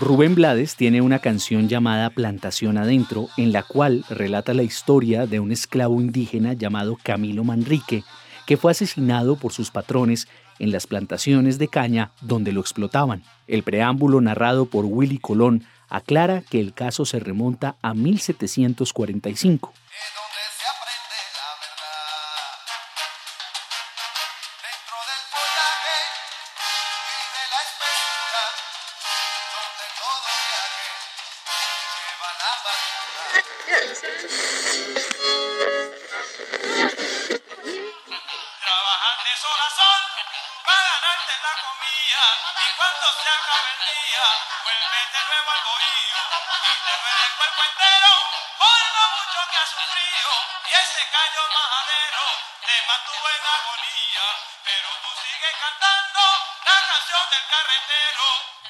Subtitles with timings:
[0.00, 5.40] Rubén Blades tiene una canción llamada Plantación Adentro, en la cual relata la historia de
[5.40, 8.02] un esclavo indígena llamado Camilo Manrique,
[8.46, 10.26] que fue asesinado por sus patrones
[10.58, 13.24] en las plantaciones de caña donde lo explotaban.
[13.46, 19.74] El preámbulo narrado por Willy Colón aclara que el caso se remonta a 1745.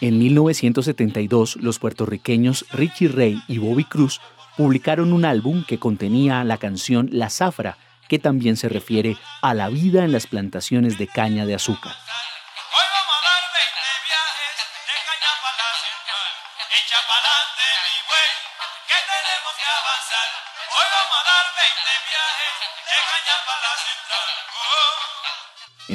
[0.03, 4.21] En 1972, los puertorriqueños Richie Ray y Bobby Cruz
[4.57, 7.77] publicaron un álbum que contenía la canción La Zafra,
[8.09, 11.93] que también se refiere a la vida en las plantaciones de caña de azúcar.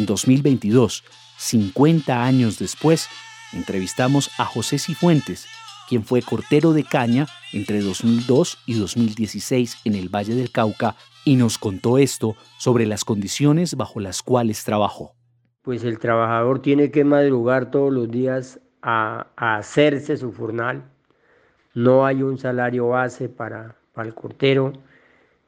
[0.06, 1.04] En 2022,
[1.38, 3.10] 50 años después,
[3.54, 5.48] entrevistamos a José Cifuentes,
[5.90, 10.96] quien fue cortero de caña entre 2002 y 2016 en el Valle del Cauca
[11.26, 15.16] y nos contó esto sobre las condiciones bajo las cuales trabajó.
[15.64, 20.84] Pues el trabajador tiene que madrugar todos los días a, hacerse su jornal.
[21.74, 24.72] No hay un salario base para, para el cortero.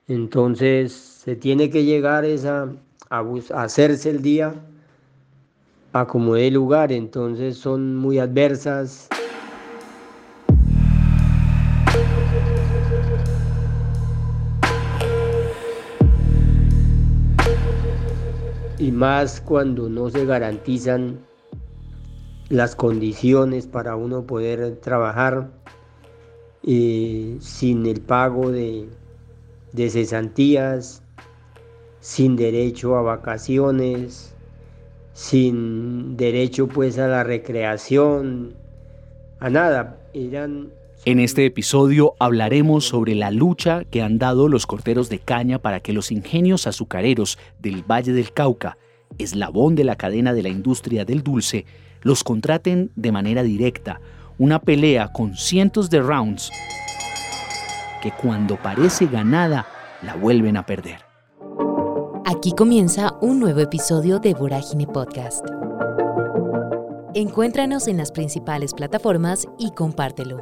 [0.07, 2.71] Entonces se tiene que llegar esa,
[3.09, 3.23] a,
[3.55, 4.53] hacerse el día
[5.93, 6.91] a como lugar.
[6.91, 9.09] Entonces son muy adversas.
[18.79, 21.19] y más cuando no se garantizan
[22.49, 25.49] las condiciones para uno poder trabajar
[26.63, 28.87] eh, sin el pago de,
[29.73, 31.01] de cesantías,
[31.99, 34.33] sin derecho a vacaciones,
[35.13, 38.53] sin derecho pues a la recreación,
[39.39, 39.97] a nada.
[41.05, 45.79] En este episodio hablaremos sobre la lucha que han dado los corteros de caña para
[45.79, 48.77] que los ingenios azucareros del Valle del Cauca,
[49.17, 51.65] eslabón de la cadena de la industria del dulce,
[52.01, 54.01] los contraten de manera directa,
[54.37, 56.51] una pelea con cientos de rounds
[58.01, 59.67] que cuando parece ganada
[60.03, 61.06] la vuelven a perder.
[62.37, 65.43] Aquí comienza un nuevo episodio de Vorágine Podcast.
[67.15, 70.37] Encuéntranos en las principales plataformas y compártelo.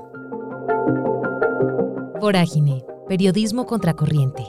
[2.19, 4.43] Vorágine, periodismo contracorriente.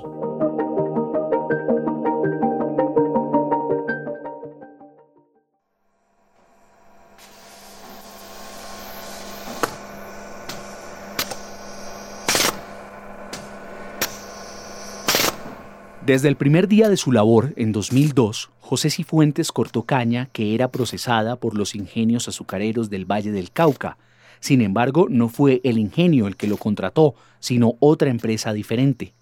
[16.07, 20.71] Desde el primer día de su labor, en 2002, José Cifuentes cortó caña que era
[20.71, 23.99] procesada por los ingenios azucareros del Valle del Cauca,
[24.39, 29.15] sin embargo, no fue el ingenio el que lo contrató, sino otra empresa diferente.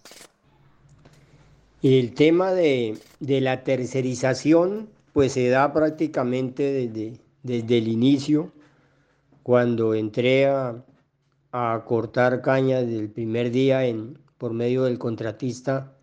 [1.83, 6.91] El tema de, la tercerización pues se da prácticamente
[7.43, 8.53] desde, el inicio,
[9.43, 10.84] cuando entré a,
[11.87, 15.94] cortar caña desde el primer día en, por medio del contratista,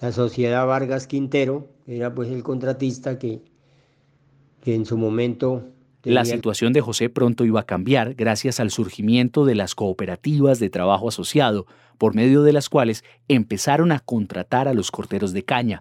[0.00, 3.42] la sociedad Vargas Quintero, era pues el contratista que,
[4.62, 5.64] que en su momento
[6.04, 10.70] la situación de José pronto iba a cambiar gracias al surgimiento de las cooperativas de
[10.70, 11.66] trabajo asociado,
[11.98, 15.80] por medio de las cuales empezaron a contratar a los corteros de caña.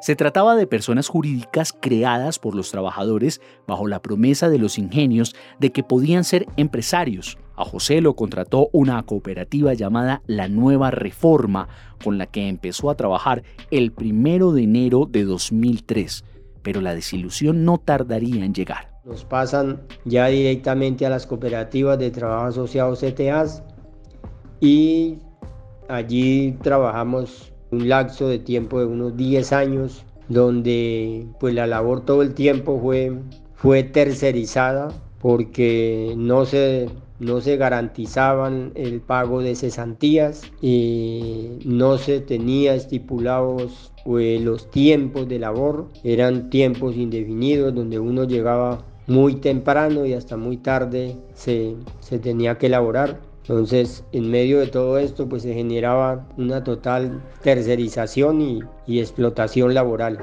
[0.00, 5.36] Se trataba de personas jurídicas creadas por los trabajadores bajo la promesa de los ingenios
[5.58, 7.36] de que podían ser empresarios.
[7.54, 11.68] A José lo contrató una cooperativa llamada La Nueva Reforma,
[12.02, 16.24] con la que empezó a trabajar el primero de enero de 2003.
[16.62, 19.02] Pero la desilusión no tardaría en llegar.
[19.04, 23.62] Nos pasan ya directamente a las cooperativas de trabajo asociado CTAs
[24.60, 25.18] y
[25.88, 32.22] allí trabajamos un lapso de tiempo de unos 10 años donde pues la labor todo
[32.22, 33.12] el tiempo fue,
[33.54, 34.88] fue tercerizada
[35.20, 36.88] porque no se
[37.20, 45.28] no se garantizaban el pago de cesantías y no se tenía estipulados pues, los tiempos
[45.28, 51.76] de labor, eran tiempos indefinidos donde uno llegaba muy temprano y hasta muy tarde se,
[52.22, 53.20] tenía que elaborar.
[53.42, 59.74] Entonces, en medio de todo esto, pues se generaba una total tercerización y, y explotación
[59.74, 60.18] laboral.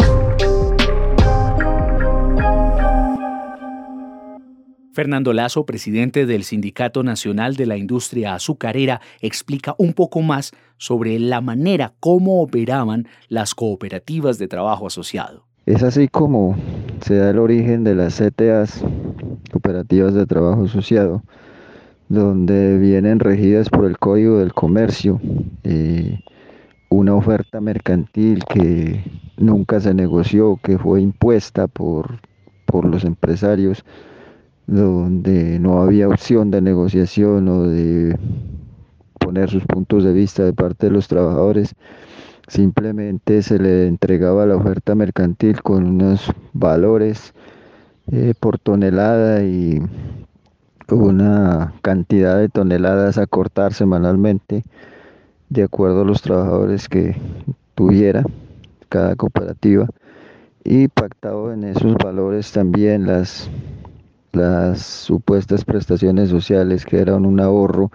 [4.97, 11.19] Fernando Lazo, presidente del Sindicato Nacional de la Industria Azucarera, explica un poco más sobre
[11.19, 15.45] la manera como operaban las cooperativas de trabajo asociado.
[15.67, 16.55] Es así como
[17.01, 18.83] se da el origen de las CTAs,
[19.51, 21.21] cooperativas de trabajo asociado,
[22.09, 25.19] donde vienen regidas por el Código del Comercio,
[25.63, 26.19] eh,
[26.89, 29.03] una oferta mercantil que
[29.37, 32.19] nunca se negoció, que fue impuesta por,
[32.65, 33.83] por los empresarios
[34.67, 38.17] donde no había opción de negociación o de
[39.19, 41.75] poner sus puntos de vista de parte de los trabajadores,
[42.47, 47.33] simplemente se le entregaba la oferta mercantil con unos valores
[48.11, 49.81] eh, por tonelada y
[50.95, 54.63] una cantidad de toneladas a cortar semanalmente
[55.49, 57.15] de acuerdo a los trabajadores que
[57.75, 58.23] tuviera
[58.89, 59.87] cada cooperativa
[60.63, 63.49] y pactado en esos valores también las
[64.33, 67.91] las supuestas prestaciones sociales que eran un ahorro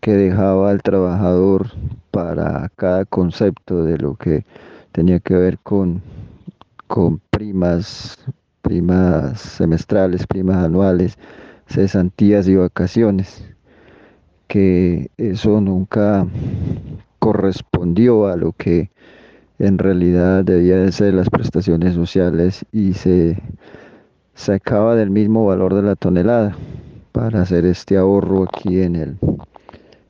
[0.00, 1.68] que dejaba al trabajador
[2.10, 4.44] para cada concepto de lo que
[4.92, 6.02] tenía que ver con,
[6.86, 8.18] con primas,
[8.62, 11.18] primas semestrales, primas anuales,
[11.66, 13.44] cesantías y vacaciones,
[14.48, 16.26] que eso nunca
[17.18, 18.90] correspondió a lo que
[19.58, 23.42] en realidad debía de ser las prestaciones sociales y se
[24.34, 26.56] sacaba del mismo valor de la tonelada
[27.12, 29.16] para hacer este ahorro aquí en el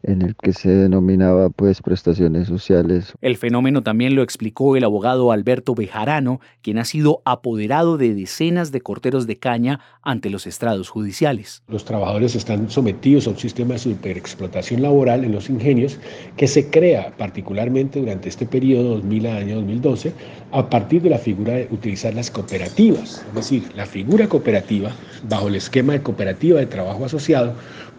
[0.05, 3.15] en el que se denominaba pues prestaciones sociales.
[3.21, 8.71] El fenómeno también lo explicó el abogado Alberto Bejarano, quien ha sido apoderado de decenas
[8.71, 11.63] de corteros de caña ante los estrados judiciales.
[11.69, 15.99] Los trabajadores están sometidos a un sistema de superexplotación laboral en los ingenios
[16.37, 20.13] que se crea particularmente durante este periodo 2000 año 2012
[20.53, 24.93] a partir de la figura de utilizar las cooperativas, es decir, la figura cooperativa
[25.29, 27.55] bajo el esquema de cooperativa de trabajo asociado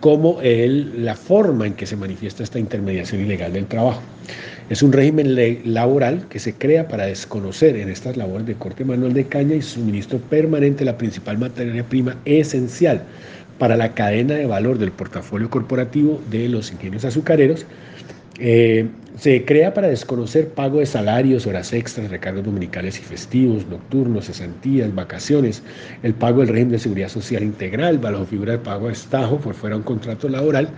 [0.06, 4.04] como el, la forma en que se manifiesta esta intermediación ilegal del trabajo.
[4.70, 5.36] Es un régimen
[5.66, 9.64] laboral que se crea para desconocer en estas labores de corte manual de caña y
[9.64, 13.02] suministro permanente la principal materia prima esencial
[13.58, 17.66] para la cadena de valor del portafolio corporativo de los ingenios azucareros
[18.40, 18.88] eh,
[19.18, 24.94] se crea para desconocer pago de salarios, horas extras, recargos dominicales y festivos, nocturnos, cesantías,
[24.94, 25.64] vacaciones,
[26.04, 29.56] el pago del régimen de seguridad social integral, bajo figura de pago a estajo por
[29.56, 30.70] fuera de un contrato laboral,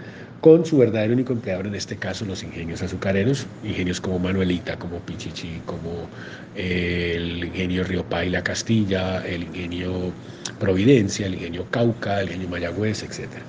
[0.41, 4.99] con su verdadero único empleador, en este caso los ingenios azucareros, ingenios como Manuelita, como
[4.99, 6.07] Pichichi, como
[6.55, 10.11] eh, el ingenio Río Paila Castilla, el ingenio
[10.59, 13.43] Providencia, el ingenio Cauca, el ingenio Mayagüez, etcétera.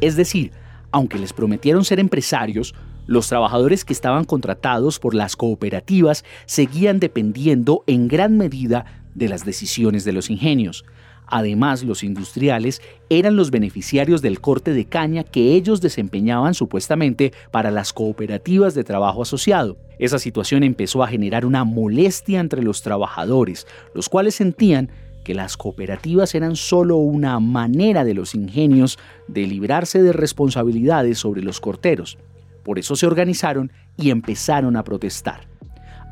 [0.00, 0.52] Es decir,
[0.90, 2.74] aunque les prometieron ser empresarios,
[3.06, 8.84] los trabajadores que estaban contratados por las cooperativas seguían dependiendo en gran medida
[9.14, 10.84] de las decisiones de los ingenios.
[11.28, 17.72] Además, los industriales eran los beneficiarios del corte de caña que ellos desempeñaban supuestamente para
[17.72, 19.76] las cooperativas de trabajo asociado.
[19.98, 24.90] Esa situación empezó a generar una molestia entre los trabajadores, los cuales sentían
[25.26, 31.42] que las cooperativas eran solo una manera de los ingenios de librarse de responsabilidades sobre
[31.42, 32.16] los corteros.
[32.62, 35.40] Por eso se organizaron y empezaron a protestar.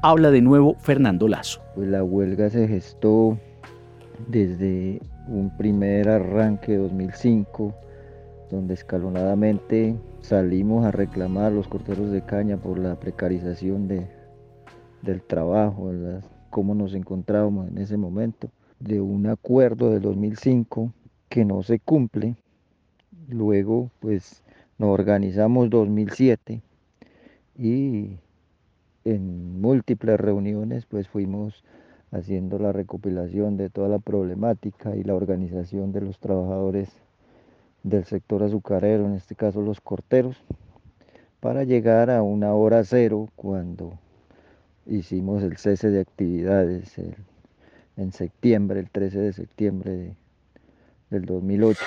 [0.03, 1.63] Habla de nuevo Fernando Lazo.
[1.77, 3.39] Pues la huelga se gestó
[4.27, 7.73] desde un primer arranque 2005,
[8.51, 14.09] donde escalonadamente salimos a reclamar los corteros de caña por la precarización de,
[15.03, 15.93] del trabajo,
[16.51, 18.51] cómo nos encontrábamos en ese momento
[18.85, 20.93] de un acuerdo del 2005
[21.29, 22.37] que no se cumple.
[23.29, 24.43] Luego, pues
[24.79, 26.61] nos organizamos 2007
[27.57, 28.19] y
[29.05, 31.65] en múltiples reuniones pues fuimos
[32.11, 36.91] haciendo la recopilación de toda la problemática y la organización de los trabajadores
[37.83, 40.37] del sector azucarero, en este caso los corteros,
[41.41, 43.99] para llegar a una hora cero cuando
[44.87, 46.99] hicimos el cese de actividades,
[47.97, 50.17] en septiembre, el 13 de septiembre
[51.11, 51.81] del 2008.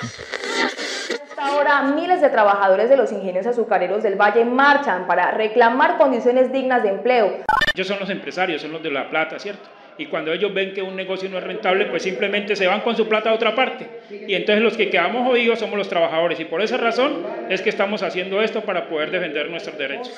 [1.38, 6.84] Ahora miles de trabajadores de los ingenios azucareros del Valle marchan para reclamar condiciones dignas
[6.84, 7.44] de empleo.
[7.74, 9.70] Ellos son los empresarios, son los de la plata, ¿cierto?
[9.98, 12.96] y cuando ellos ven que un negocio no es rentable, pues simplemente se van con
[12.96, 13.88] su plata a otra parte.
[14.10, 17.70] Y entonces los que quedamos jodidos somos los trabajadores y por esa razón es que
[17.70, 20.14] estamos haciendo esto para poder defender nuestros derechos.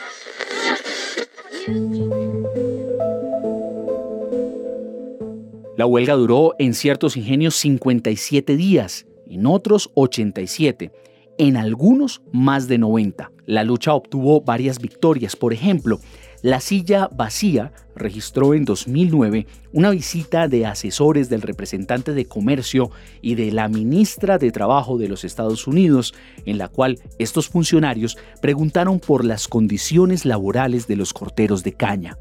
[5.79, 10.91] La huelga duró en ciertos ingenios 57 días, en otros 87,
[11.38, 13.31] en algunos más de 90.
[13.45, 16.01] La lucha obtuvo varias victorias, por ejemplo,
[16.41, 23.36] la silla vacía registró en 2009 una visita de asesores del representante de comercio y
[23.36, 26.13] de la ministra de Trabajo de los Estados Unidos,
[26.45, 32.17] en la cual estos funcionarios preguntaron por las condiciones laborales de los corteros de caña.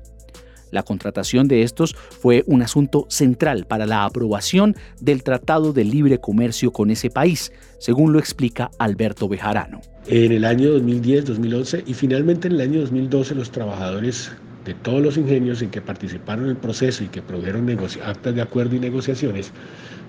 [0.70, 6.18] La contratación de estos fue un asunto central para la aprobación del Tratado de Libre
[6.18, 9.80] Comercio con ese país, según lo explica Alberto Bejarano.
[10.06, 14.30] En el año 2010, 2011 y finalmente en el año 2012 los trabajadores
[14.64, 17.66] de todos los ingenios en que participaron en el proceso y que produjeron
[18.04, 19.52] actas de acuerdo y negociaciones,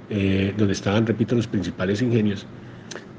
[0.10, 2.46] eh, donde estaban, repito, los principales ingenios,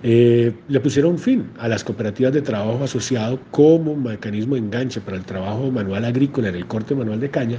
[0.03, 5.19] eh, le pusieron fin a las cooperativas de trabajo asociado como mecanismo de enganche para
[5.19, 7.59] el trabajo manual agrícola en el corte manual de caña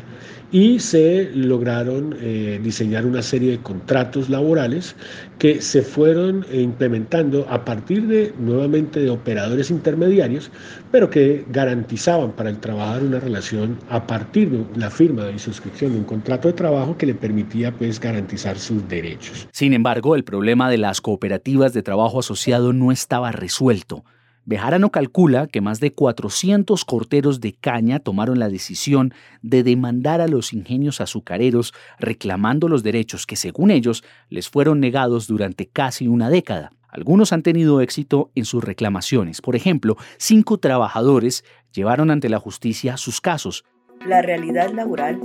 [0.52, 4.96] y se lograron eh, diseñar una serie de contratos laborales
[5.40, 10.52] que se fueron implementando a partir de nuevamente de operadores intermediarios,
[10.92, 15.94] pero que garantizaban para el trabajador una relación a partir de la firma y suscripción
[15.94, 19.48] de un contrato de trabajo que le permitía pues garantizar sus derechos.
[19.52, 24.04] Sin embargo, el problema de las cooperativas de trabajo asociado no estaba resuelto.
[24.52, 30.28] Bejarano calcula que más de 400 corteros de caña tomaron la decisión de demandar a
[30.28, 36.30] los ingenios azucareros reclamando los derechos que según ellos les fueron negados durante casi una
[36.30, 36.74] década.
[36.90, 39.40] Algunos han tenido éxito en sus reclamaciones.
[39.40, 43.64] Por ejemplo, cinco trabajadores llevaron ante la justicia sus casos.
[44.06, 45.18] La realidad laboral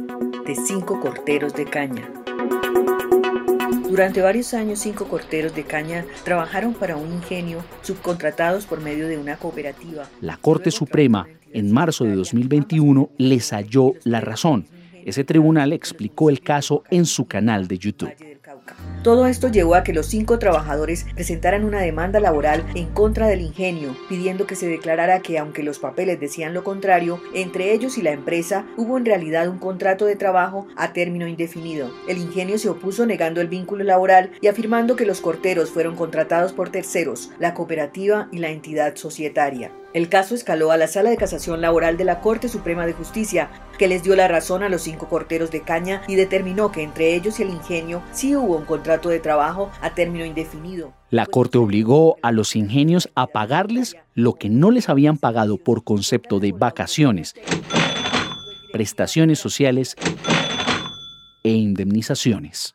[0.47, 2.09] de cinco corteros de caña.
[3.96, 9.16] Durante varios años, cinco corteros de caña trabajaron para un ingenio subcontratados por medio de
[9.16, 10.06] una cooperativa.
[10.20, 14.66] La Corte Suprema, en marzo de 2021, les halló la razón.
[15.06, 18.12] Ese tribunal explicó el caso en su canal de YouTube.
[19.02, 23.40] Todo esto llevó a que los cinco trabajadores presentaran una demanda laboral en contra del
[23.40, 28.02] ingenio, pidiendo que se declarara que aunque los papeles decían lo contrario, entre ellos y
[28.02, 31.90] la empresa hubo en realidad un contrato de trabajo a término indefinido.
[32.08, 36.52] El ingenio se opuso negando el vínculo laboral y afirmando que los corteros fueron contratados
[36.52, 39.70] por terceros, la cooperativa y la entidad societaria.
[39.96, 43.48] El caso escaló a la Sala de Casación Laboral de la Corte Suprema de Justicia,
[43.78, 47.14] que les dio la razón a los cinco corteros de caña y determinó que entre
[47.14, 50.92] ellos y el ingenio sí hubo un contrato de trabajo a término indefinido.
[51.08, 55.82] La Corte obligó a los ingenios a pagarles lo que no les habían pagado por
[55.82, 57.34] concepto de vacaciones,
[58.74, 59.96] prestaciones sociales
[61.42, 62.74] e indemnizaciones.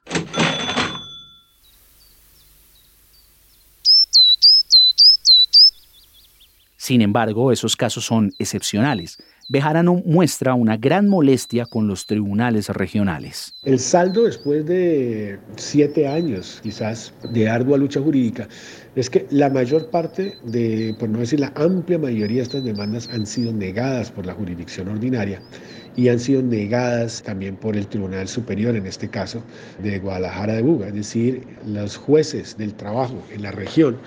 [6.92, 9.18] Sin embargo, esos casos son excepcionales.
[9.48, 13.54] Bejarano muestra una gran molestia con los tribunales regionales.
[13.64, 18.50] El saldo después de siete años, quizás, de ardua lucha jurídica,
[18.98, 23.08] es que la mayor parte de, por no decir la amplia mayoría de estas demandas
[23.08, 25.42] han sido negadas por la jurisdicción ordinaria
[25.96, 29.44] y han sido negadas también por el Tribunal Superior, en este caso,
[29.82, 30.88] de Guadalajara de Buga.
[30.88, 33.98] Es decir, los jueces del trabajo en la región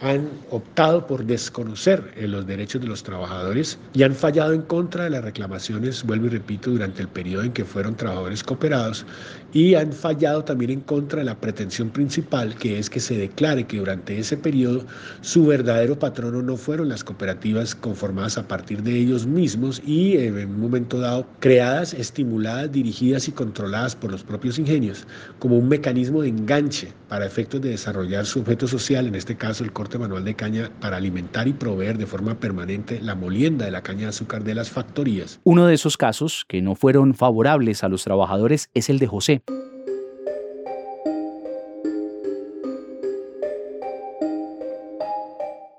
[0.00, 5.04] han optado por desconocer eh, los derechos de los trabajadores y han fallado en contra
[5.04, 9.06] de las reclamaciones, vuelvo y repito, durante el periodo en que fueron trabajadores cooperados
[9.52, 13.64] y han fallado también en contra de la pretensión principal, que es que se declare
[13.64, 14.84] que durante ese periodo
[15.22, 20.36] su verdadero patrono no fueron las cooperativas conformadas a partir de ellos mismos y en
[20.36, 25.06] un momento dado creadas, estimuladas, dirigidas y controladas por los propios ingenios
[25.38, 29.64] como un mecanismo de enganche para efectos de desarrollar su objeto social, en este caso
[29.64, 33.82] el manual de caña, para alimentar y proveer de forma permanente la molienda de la
[33.82, 35.40] caña de azúcar de las factorías.
[35.44, 39.42] Uno de esos casos que no fueron favorables a los trabajadores es el de José.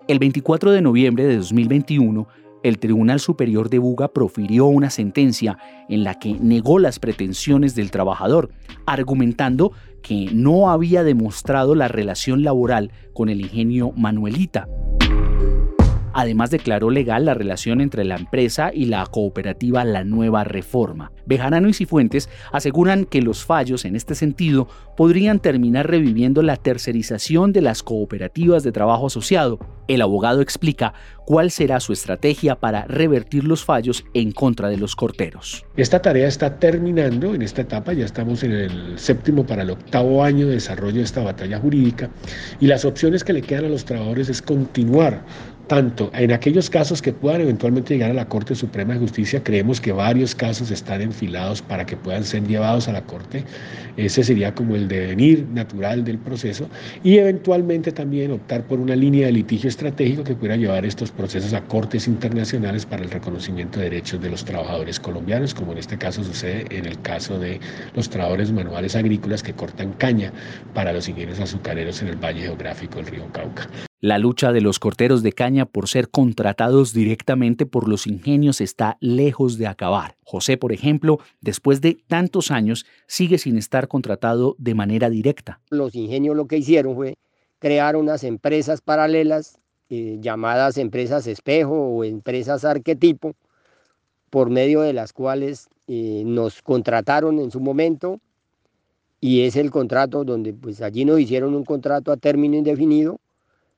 [0.08, 2.28] El 24 de noviembre de 2021,
[2.64, 5.58] el Tribunal Superior de Buga profirió una sentencia
[5.90, 8.50] en la que negó las pretensiones del trabajador,
[8.86, 9.72] argumentando
[10.02, 14.68] que no había demostrado la relación laboral con el ingenio Manuelita.
[16.20, 21.12] Además declaró legal la relación entre la empresa y la cooperativa La Nueva Reforma.
[21.28, 27.54] Bejarano y Cifuentes aseguran que los fallos en este sentido podrían terminar reviviendo la tercerización
[27.54, 33.44] de las cooperativas de trabajo asociado El abogado explica cuál será su estrategia para revertir
[33.44, 35.66] los fallos en contra de los corteros.
[35.76, 40.24] Esta tarea está terminando en esta etapa, ya estamos en el séptimo para el octavo
[40.24, 42.10] año de desarrollo de esta batalla jurídica
[42.60, 45.24] y las opciones que le quedan a los trabajadores es continuar
[45.68, 49.82] tanto en aquellos casos que puedan eventualmente llegar a la Corte Suprema de Justicia, creemos
[49.82, 53.44] que varios casos están enfilados para que puedan ser llevados a la Corte.
[53.98, 56.70] Ese sería como el devenir natural del proceso
[57.04, 61.54] y eventualmente también optar por una línea de litigio estratégico que pudiera llevar estos procesos
[61.54, 65.98] a cortes internacionales para el reconocimiento de derechos de los trabajadores colombianos, como en este
[65.98, 67.60] caso sucede en el caso de
[67.94, 70.32] los trabajadores manuales agrícolas que cortan caña
[70.74, 73.68] para los ingenios azucareros en el Valle Geográfico del río Cauca.
[74.00, 78.98] La lucha de los corteros de caña por ser contratados directamente por los ingenios está
[79.00, 80.18] lejos de acabar.
[80.24, 85.62] José, por ejemplo, después de tantos años, sigue sin estar contratado de manera directa.
[85.72, 87.18] Los ingenios lo que hicieron fue
[87.58, 93.34] crear unas empresas paralelas eh, llamadas empresas espejo o empresas arquetipo,
[94.30, 98.20] por medio de las cuales eh, nos contrataron en su momento
[99.22, 103.22] y es el contrato donde pues allí nos hicieron un contrato a término indefinido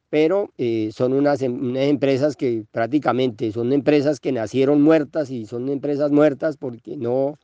[0.09, 5.45] pero eh, son unas, em, unas, empresas que prácticamente son empresas que nacieron muertas y
[5.45, 7.37] son empresas muertas porque no,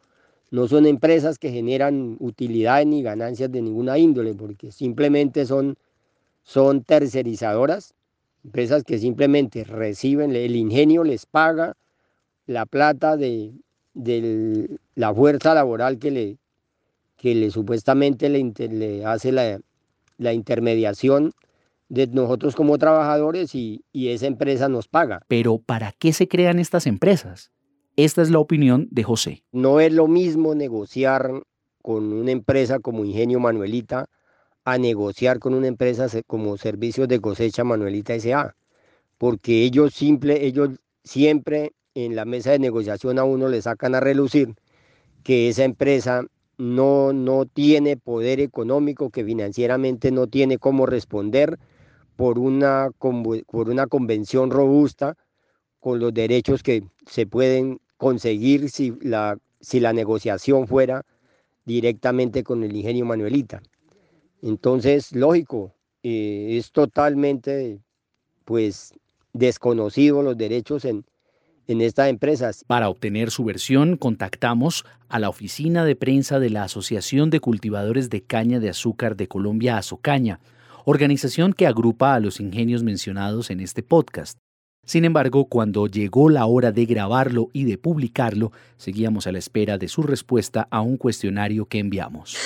[0.51, 5.77] no son empresas que generan utilidades ni ganancias de ninguna índole, porque simplemente son,
[6.43, 7.93] son tercerizadoras,
[8.43, 11.75] empresas que simplemente reciben, el ingenio les paga
[12.47, 13.53] la plata de,
[14.95, 16.37] la fuerza laboral que le,
[17.17, 19.59] que le supuestamente le, le hace la,
[20.17, 21.31] la intermediación
[21.89, 25.21] de nosotros como trabajadores y, esa empresa nos paga.
[25.27, 27.51] Pero ¿para qué se crean estas empresas?
[27.95, 29.43] Esta es la opinión de José.
[29.51, 31.29] No es lo mismo negociar
[31.81, 34.09] con una empresa como Ingenio Manuelita
[34.65, 38.55] a negociar con una empresa como Servicios de Cosecha Manuelita S.A.
[39.17, 40.71] Porque ellos, simple, ellos
[41.03, 44.55] siempre en la mesa de negociación a uno le sacan a relucir
[45.23, 46.25] que esa empresa
[46.57, 51.59] no, no tiene poder económico, que financieramente no tiene cómo responder
[52.15, 55.17] por una, por una convención robusta
[55.79, 61.05] con los derechos que se pueden conseguir si la, si la negociación fuera
[61.65, 63.61] directamente con el ingenio Manuelita.
[64.41, 65.73] Entonces, lógico,
[66.03, 67.79] eh, es totalmente
[68.45, 68.93] pues
[69.33, 71.05] desconocido los derechos en,
[71.67, 72.63] en estas empresas.
[72.65, 78.09] Para obtener su versión, contactamos a la oficina de prensa de la Asociación de Cultivadores
[78.09, 80.39] de Caña de Azúcar de Colombia, Azocaña,
[80.85, 84.37] organización que agrupa a los ingenios mencionados en este podcast.
[84.85, 89.79] Sin embargo, cuando llegó la hora de grabarlo y de publicarlo, seguíamos a la espera
[89.79, 92.37] de su respuesta a un cuestionario que enviamos.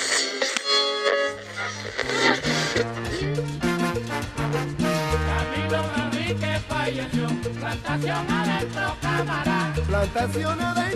[9.89, 10.88] Plantación adentro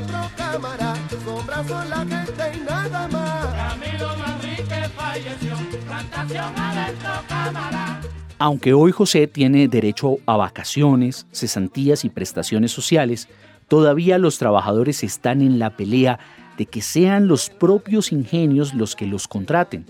[0.54, 0.94] cámara,
[1.26, 3.46] sombras son la gente y nada más.
[3.56, 5.56] Camilo Manrique falleció,
[5.88, 8.02] plantación adentro cámara.
[8.38, 13.30] Aunque hoy José tiene derecho a vacaciones, cesantías y prestaciones sociales,
[13.68, 16.20] todavía los trabajadores están en la pelea
[16.58, 19.86] de que sean los propios ingenios los que los contraten.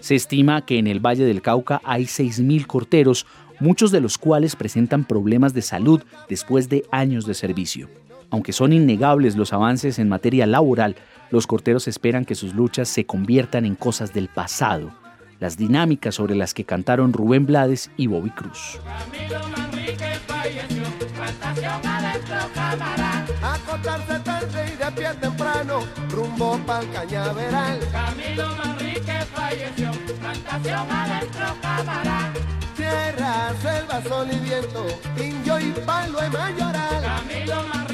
[0.00, 3.26] Se estima que en el Valle del Cauca hay 6.000 corteros,
[3.60, 7.88] muchos de los cuales presentan problemas de salud después de años de servicio.
[8.30, 10.96] Aunque son innegables los avances en materia laboral,
[11.30, 14.92] los corteros esperan que sus luchas se conviertan en cosas del pasado,
[15.40, 18.78] las dinámicas sobre las que cantaron Rubén Blades y Bobby Cruz.
[26.10, 26.58] rumbo
[26.92, 27.78] cañaveral.
[27.92, 32.32] Camilo Manrique falleció, plantación adentro cámara.
[32.76, 34.86] Tierra, selva, sol y viento,
[35.16, 37.02] indio y palo y mayoral.
[37.02, 37.87] Camilo Manrique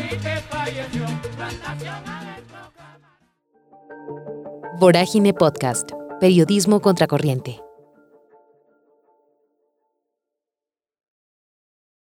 [4.78, 7.60] Vorágine Podcast, periodismo contracorriente.